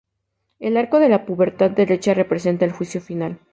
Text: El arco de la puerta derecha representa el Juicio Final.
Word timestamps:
El 0.57 0.77
arco 0.77 0.99
de 0.99 1.09
la 1.09 1.27
puerta 1.27 1.69
derecha 1.69 2.15
representa 2.15 2.65
el 2.65 2.71
Juicio 2.71 3.01
Final. 3.01 3.37